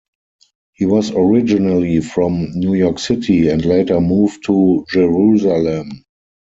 He 0.73 0.87
was 0.87 1.11
originally 1.11 1.99
from 2.01 2.49
New 2.57 2.73
York 2.73 2.97
City, 2.97 3.49
and 3.49 3.63
later 3.63 4.01
moved 4.01 4.43
to 4.45 4.83
Jerusalem. 4.89 5.91